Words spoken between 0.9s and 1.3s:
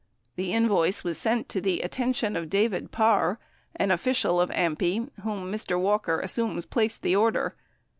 was